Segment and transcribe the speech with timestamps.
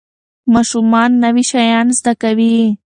[0.53, 2.55] ماشومان نوي شیان زده کوي.